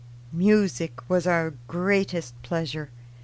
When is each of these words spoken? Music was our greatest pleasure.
Music 0.33 0.99
was 1.07 1.27
our 1.27 1.53
greatest 1.67 2.33
pleasure. 2.41 2.89